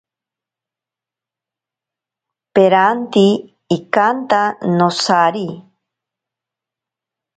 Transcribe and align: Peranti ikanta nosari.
Peranti 2.53 3.27
ikanta 3.77 4.41
nosari. 4.77 5.47